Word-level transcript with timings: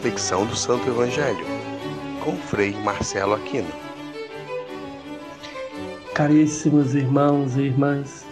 reflexão 0.00 0.46
do 0.46 0.56
Santo 0.56 0.88
Evangelho, 0.88 1.44
com 2.24 2.34
Frei 2.34 2.72
Marcelo 2.82 3.34
Aquino. 3.34 3.68
Caríssimos 6.14 6.94
irmãos 6.94 7.54
e 7.58 7.64
irmãs, 7.64 8.24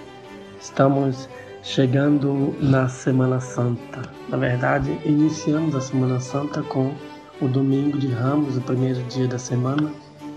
estamos 0.58 1.28
chegando 1.62 2.56
na 2.58 2.88
Semana 2.88 3.38
Santa. 3.38 4.00
Na 4.30 4.38
verdade, 4.38 4.98
iniciamos 5.04 5.74
a 5.74 5.80
Semana 5.82 6.18
Santa 6.20 6.62
com 6.62 6.94
o 7.38 7.46
domingo 7.46 7.98
de 7.98 8.08
Ramos, 8.08 8.56
o 8.56 8.62
primeiro 8.62 9.02
dia 9.02 9.28
da 9.28 9.38
semana. 9.38 9.92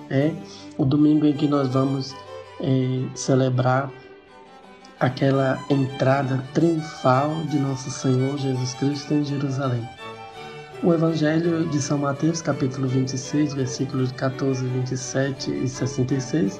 É 0.09 0.33
o 0.77 0.83
domingo 0.83 1.25
em 1.25 1.31
que 1.31 1.47
nós 1.47 1.69
vamos 1.69 2.13
é, 2.59 3.05
celebrar 3.15 3.89
aquela 4.99 5.57
entrada 5.69 6.43
triunfal 6.53 7.33
de 7.49 7.57
nosso 7.57 7.89
Senhor 7.89 8.37
Jesus 8.37 8.73
Cristo 8.73 9.13
em 9.13 9.23
Jerusalém. 9.23 9.87
O 10.83 10.91
Evangelho 10.91 11.67
de 11.69 11.79
São 11.79 11.99
Mateus, 11.99 12.41
capítulo 12.41 12.87
26, 12.87 13.53
versículos 13.53 14.11
14, 14.13 14.65
27 14.65 15.51
e 15.51 15.69
66, 15.69 16.59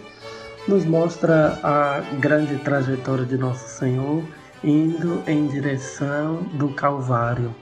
nos 0.68 0.86
mostra 0.86 1.58
a 1.64 2.02
grande 2.20 2.56
trajetória 2.58 3.26
de 3.26 3.36
nosso 3.36 3.68
Senhor 3.80 4.24
indo 4.64 5.24
em 5.26 5.48
direção 5.48 6.44
do 6.54 6.70
Calvário. 6.70 7.56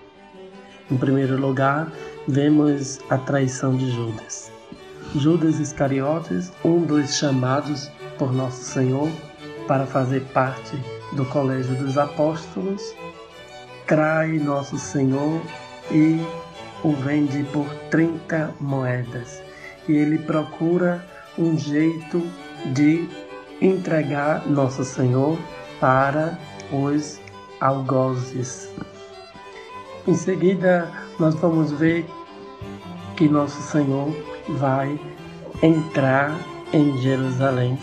Em 0.92 0.98
primeiro 0.98 1.40
lugar, 1.40 1.90
vemos 2.28 3.00
a 3.10 3.18
traição 3.18 3.78
de 3.78 3.90
Judas. 3.92 4.52
Judas 5.16 5.60
Iscariotes, 5.60 6.52
um 6.66 6.82
dos 6.82 7.16
chamados 7.16 7.90
por 8.18 8.34
nosso 8.34 8.66
Senhor 8.66 9.10
para 9.66 9.86
fazer 9.86 10.26
parte 10.34 10.78
do 11.14 11.24
Colégio 11.24 11.74
dos 11.76 11.98
Apóstolos, 11.98 12.82
trai 13.88 14.40
nosso 14.40 14.78
Senhor 14.78 15.42
e 15.90 16.20
o 16.84 16.92
vende 16.94 17.44
por 17.52 17.68
30 17.90 18.54
moedas. 18.60 19.42
E 19.88 19.94
ele 19.94 20.18
procura 20.20 21.06
um 21.38 21.58
jeito 21.58 22.22
de 22.74 23.08
entregar 23.62 24.48
nosso 24.48 24.84
Senhor 24.84 25.38
para 25.80 26.38
os 26.72 27.20
algozes. 27.60 28.70
Em 30.08 30.14
seguida, 30.14 30.90
nós 31.20 31.36
vamos 31.36 31.72
ver 31.72 32.06
que 33.16 33.28
nosso 33.28 33.62
Senhor 33.62 34.16
vai 34.48 35.00
entrar 35.62 36.34
em 36.72 36.98
Jerusalém 37.00 37.78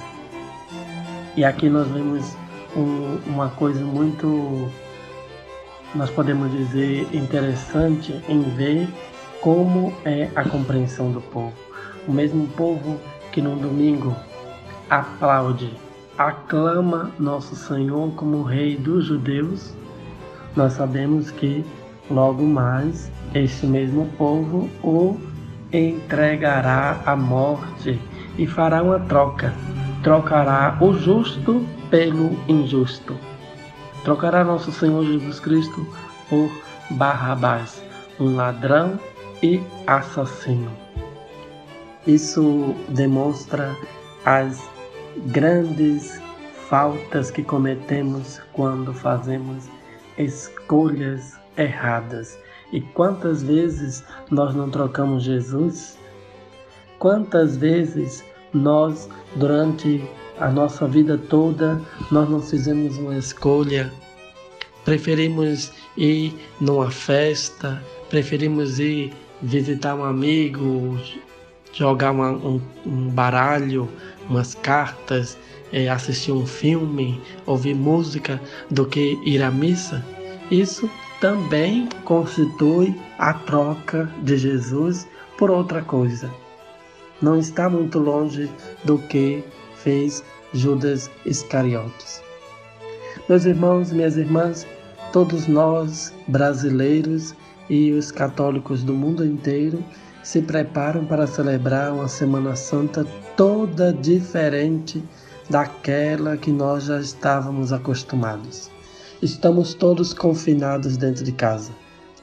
e 1.36 1.44
aqui 1.44 1.68
nós 1.68 1.86
vemos 1.88 2.34
um, 2.74 3.18
uma 3.26 3.50
coisa 3.50 3.84
muito, 3.84 4.70
nós 5.96 6.10
podemos 6.10 6.50
dizer, 6.52 7.08
interessante 7.12 8.20
em 8.28 8.42
ver 8.42 8.88
como 9.40 9.92
é 10.04 10.28
a 10.36 10.44
compreensão 10.44 11.10
do 11.10 11.20
povo. 11.20 11.54
O 12.06 12.12
mesmo 12.12 12.46
povo 12.48 13.00
que 13.32 13.40
no 13.40 13.56
domingo 13.56 14.14
aplaude, 14.88 15.72
aclama 16.16 17.10
nosso 17.18 17.56
Senhor 17.56 18.12
como 18.12 18.42
Rei 18.42 18.76
dos 18.76 19.06
judeus, 19.06 19.74
nós 20.54 20.74
sabemos 20.74 21.30
que 21.30 21.64
logo 22.10 22.44
mais 22.44 23.10
este 23.34 23.66
mesmo 23.66 24.06
povo 24.16 24.70
o 24.82 25.18
entregará 25.72 27.00
à 27.04 27.16
morte 27.16 28.00
e 28.38 28.46
fará 28.46 28.82
uma 28.82 29.00
troca 29.00 29.52
trocará 30.06 30.78
o 30.80 30.92
justo 30.92 31.66
pelo 31.90 32.38
injusto. 32.46 33.16
Trocará 34.04 34.44
nosso 34.44 34.70
Senhor 34.72 35.04
Jesus 35.04 35.40
Cristo 35.40 35.86
por 36.28 36.50
Barrabás, 36.90 37.82
um 38.20 38.36
ladrão 38.36 38.98
e 39.42 39.60
assassino. 39.86 40.70
Isso 42.06 42.74
demonstra 42.88 43.76
as 44.24 44.62
grandes 45.26 46.20
faltas 46.68 47.30
que 47.30 47.42
cometemos 47.42 48.40
quando 48.52 48.92
fazemos 48.92 49.68
escolhas 50.18 51.38
erradas. 51.56 52.38
E 52.72 52.80
quantas 52.80 53.42
vezes 53.42 54.04
nós 54.30 54.54
não 54.54 54.68
trocamos 54.70 55.22
Jesus? 55.22 55.98
Quantas 56.98 57.56
vezes 57.56 58.24
nós, 58.52 59.08
durante 59.36 60.08
a 60.38 60.48
nossa 60.50 60.86
vida 60.86 61.16
toda, 61.16 61.80
nós 62.10 62.28
não 62.28 62.40
fizemos 62.40 62.96
uma 62.98 63.16
escolha. 63.16 63.92
Preferimos 64.84 65.72
ir 65.96 66.34
numa 66.60 66.90
festa, 66.90 67.82
preferimos 68.08 68.78
ir 68.78 69.12
visitar 69.42 69.94
um 69.94 70.04
amigo, 70.04 70.98
jogar 71.72 72.12
uma, 72.12 72.30
um, 72.30 72.60
um, 72.84 73.08
baralho, 73.08 73.88
umas 74.28 74.54
cartas, 74.54 75.36
é, 75.72 75.88
assistir 75.88 76.32
um 76.32 76.46
filme, 76.46 77.20
ouvir 77.46 77.74
música, 77.74 78.40
do 78.70 78.86
que 78.86 79.18
ir 79.24 79.42
à 79.42 79.50
missa. 79.50 80.04
Isso 80.50 80.88
também 81.20 81.88
constitui 82.04 82.94
a 83.18 83.34
troca 83.34 84.08
de 84.22 84.36
Jesus 84.36 85.08
por 85.36 85.50
outra 85.50 85.82
coisa 85.82 86.30
não 87.20 87.38
está 87.38 87.68
muito 87.68 87.98
longe 87.98 88.50
do 88.84 88.98
que 88.98 89.42
fez 89.86 90.24
Judas 90.52 91.08
Iscariotes. 91.24 92.20
Meus 93.28 93.44
irmãos 93.44 93.92
minhas 93.92 94.16
irmãs, 94.16 94.66
todos 95.12 95.46
nós, 95.46 96.12
brasileiros 96.26 97.36
e 97.70 97.92
os 97.92 98.10
católicos 98.10 98.82
do 98.82 98.92
mundo 98.92 99.24
inteiro, 99.24 99.84
se 100.24 100.42
preparam 100.42 101.04
para 101.06 101.24
celebrar 101.24 101.92
uma 101.92 102.08
Semana 102.08 102.56
Santa 102.56 103.06
toda 103.36 103.92
diferente 103.92 105.00
daquela 105.48 106.36
que 106.36 106.50
nós 106.50 106.86
já 106.86 106.98
estávamos 106.98 107.72
acostumados. 107.72 108.68
Estamos 109.22 109.72
todos 109.72 110.12
confinados 110.12 110.96
dentro 110.96 111.22
de 111.22 111.30
casa, 111.30 111.70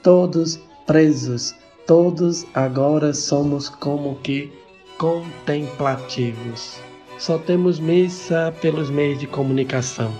todos 0.03 0.59
presos, 0.85 1.55
todos 1.87 2.45
agora 2.53 3.13
somos 3.13 3.69
como 3.69 4.17
que 4.17 4.51
contemplativos. 4.97 6.92
Só 7.23 7.37
temos 7.37 7.79
missa 7.79 8.53
pelos 8.59 8.89
meios 8.89 9.17
de 9.17 9.25
comunicação. 9.25 10.13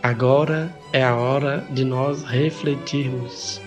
Agora 0.00 0.72
é 0.92 1.02
a 1.02 1.16
hora 1.16 1.66
de 1.70 1.84
nós 1.84 2.22
refletirmos. 2.22 3.60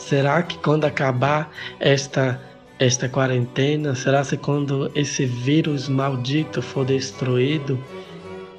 Será 0.00 0.42
que 0.42 0.58
quando 0.58 0.84
acabar 0.84 1.52
esta 1.78 2.42
esta 2.76 3.08
quarentena, 3.08 3.94
será 3.94 4.24
que 4.24 4.36
quando 4.36 4.90
esse 4.96 5.24
vírus 5.24 5.88
maldito 5.88 6.60
for 6.60 6.84
destruído, 6.84 7.78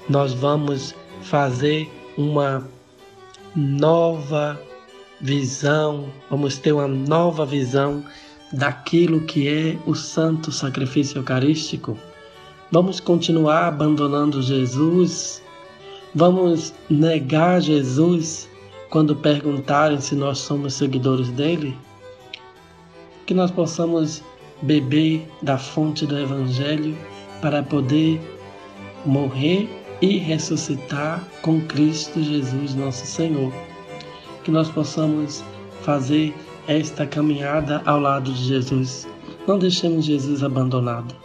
nós 0.08 0.32
vamos 0.34 0.96
fazer 1.22 1.92
uma 2.18 2.66
nova 3.54 4.58
visão, 5.20 6.08
vamos 6.30 6.58
ter 6.58 6.72
uma 6.72 6.88
nova 6.88 7.46
visão 7.46 8.06
daquilo 8.52 9.22
que 9.22 9.48
é 9.48 9.78
o 9.86 9.94
santo 9.94 10.52
sacrifício 10.52 11.20
eucarístico? 11.20 11.98
Vamos 12.72 13.00
continuar 13.00 13.68
abandonando 13.68 14.42
Jesus? 14.42 15.42
Vamos 16.14 16.74
negar 16.90 17.62
Jesus 17.62 18.50
quando 18.90 19.16
perguntarem 19.16 20.00
se 20.00 20.16
nós 20.16 20.40
somos 20.40 20.74
seguidores 20.74 21.30
dele? 21.30 21.78
Que 23.26 23.34
nós 23.34 23.52
possamos 23.52 24.24
beber 24.62 25.28
da 25.42 25.58
fonte 25.58 26.06
do 26.06 26.18
Evangelho 26.18 26.98
para 27.42 27.62
poder 27.62 28.20
morrer 29.06 29.70
e 30.02 30.18
ressuscitar 30.18 31.24
com 31.42 31.62
Cristo 31.62 32.22
Jesus, 32.22 32.76
nosso 32.76 33.06
Senhor. 33.06 33.52
Que 34.44 34.52
nós 34.52 34.70
possamos 34.70 35.44
fazer 35.82 36.34
esta 36.68 37.08
caminhada 37.08 37.82
ao 37.86 38.00
lado 38.00 38.32
de 38.32 38.44
Jesus. 38.44 39.08
Não 39.48 39.58
deixemos 39.58 40.06
Jesus 40.06 40.44
abandonado. 40.44 41.16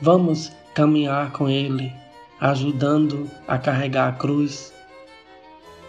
Vamos 0.00 0.50
caminhar 0.74 1.32
com 1.32 1.48
Ele, 1.48 1.92
ajudando 2.40 3.30
a 3.46 3.58
carregar 3.58 4.08
a 4.08 4.12
cruz. 4.12 4.72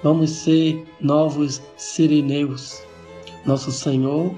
Vamos 0.03 0.29
ser 0.29 0.85
novos 0.99 1.61
sirineus. 1.77 2.83
Nosso 3.45 3.71
Senhor 3.71 4.35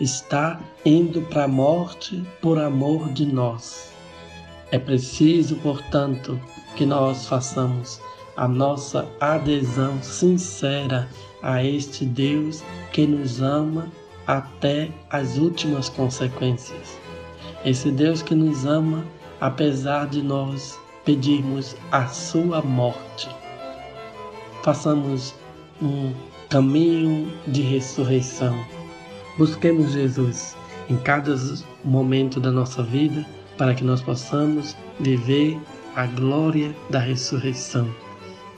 está 0.00 0.60
indo 0.84 1.22
para 1.22 1.44
a 1.44 1.48
morte 1.48 2.22
por 2.42 2.58
amor 2.58 3.08
de 3.12 3.24
nós. 3.24 3.90
É 4.70 4.78
preciso, 4.78 5.56
portanto, 5.56 6.38
que 6.76 6.84
nós 6.84 7.26
façamos 7.26 8.00
a 8.36 8.48
nossa 8.48 9.08
adesão 9.20 10.02
sincera 10.02 11.08
a 11.42 11.62
este 11.62 12.04
Deus 12.04 12.62
que 12.92 13.06
nos 13.06 13.40
ama 13.40 13.88
até 14.26 14.90
as 15.10 15.36
últimas 15.36 15.88
consequências. 15.88 16.98
Esse 17.64 17.90
Deus 17.90 18.22
que 18.22 18.34
nos 18.34 18.64
ama 18.64 19.04
apesar 19.40 20.06
de 20.06 20.22
nós 20.22 20.78
pedirmos 21.04 21.76
a 21.92 22.06
sua 22.06 22.62
morte. 22.62 23.28
Façamos 24.62 25.34
um 25.82 26.12
caminho 26.48 27.30
de 27.46 27.62
ressurreição. 27.62 28.58
Busquemos 29.36 29.92
Jesus 29.92 30.56
em 30.88 30.96
cada 30.96 31.34
momento 31.84 32.40
da 32.40 32.50
nossa 32.50 32.82
vida 32.82 33.24
para 33.58 33.74
que 33.74 33.84
nós 33.84 34.00
possamos 34.00 34.76
viver 34.98 35.60
a 35.94 36.06
glória 36.06 36.74
da 36.90 36.98
ressurreição. 36.98 37.88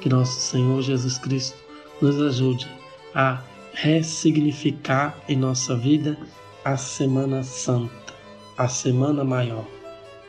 Que 0.06 0.10
nosso 0.10 0.38
Senhor 0.38 0.82
Jesus 0.82 1.18
Cristo 1.18 1.58
nos 2.00 2.20
ajude 2.20 2.64
a 3.12 3.42
ressignificar 3.72 5.18
em 5.28 5.34
nossa 5.34 5.74
vida 5.74 6.16
a 6.64 6.76
Semana 6.76 7.42
Santa, 7.42 8.14
a 8.56 8.68
Semana 8.68 9.24
Maior, 9.24 9.66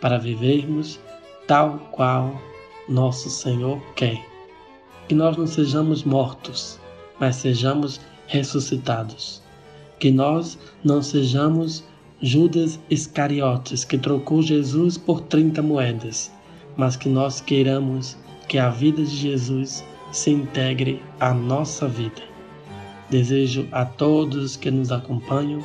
para 0.02 0.18
vivermos 0.18 1.00
tal 1.46 1.78
qual 1.92 2.42
nosso 2.90 3.30
Senhor 3.30 3.80
quer. 3.94 4.20
Que 5.08 5.14
nós 5.14 5.38
não 5.38 5.46
sejamos 5.46 6.04
mortos, 6.04 6.80
mas 7.20 7.36
sejamos 7.36 8.02
ressuscitados. 8.26 9.44
Que 10.00 10.10
nós 10.10 10.58
não 10.84 11.04
sejamos 11.04 11.84
Judas 12.20 12.80
Iscariotes, 12.90 13.84
que 13.84 14.00
trocou 14.00 14.42
Jesus 14.42 14.98
por 14.98 15.22
30 15.22 15.62
moedas, 15.62 16.32
mas 16.76 16.96
que 16.96 17.08
nós 17.08 17.40
queiramos 17.40 18.18
que 18.48 18.58
a 18.58 18.70
vida 18.70 19.04
de 19.04 19.16
Jesus 19.16 19.84
se 20.12 20.32
integre 20.32 21.02
à 21.20 21.34
nossa 21.34 21.88
vida. 21.88 22.22
Desejo 23.10 23.68
a 23.72 23.86
todos 23.86 24.58
que 24.58 24.72
nos 24.72 24.92
acompanham 24.92 25.62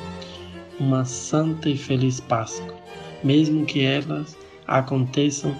uma 0.79 1.05
santa 1.05 1.69
e 1.69 1.77
feliz 1.77 2.19
Páscoa, 2.19 2.75
mesmo 3.23 3.65
que 3.65 3.83
elas 3.83 4.37
aconteçam 4.67 5.55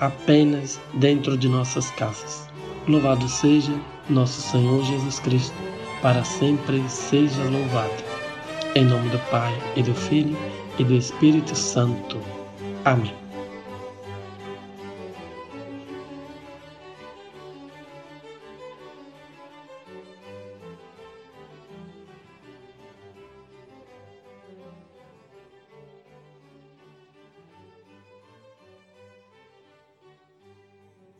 apenas 0.00 0.80
dentro 0.94 1.36
de 1.36 1.48
nossas 1.48 1.90
casas. 1.92 2.48
Louvado 2.86 3.28
seja 3.28 3.72
nosso 4.08 4.40
Senhor 4.40 4.82
Jesus 4.84 5.20
Cristo, 5.20 5.56
para 6.00 6.24
sempre 6.24 6.82
seja 6.88 7.42
louvado. 7.44 8.04
Em 8.74 8.84
nome 8.84 9.08
do 9.10 9.18
Pai, 9.30 9.52
e 9.76 9.82
do 9.82 9.94
Filho, 9.94 10.36
e 10.78 10.84
do 10.84 10.94
Espírito 10.94 11.54
Santo. 11.54 12.18
Amém. 12.84 13.27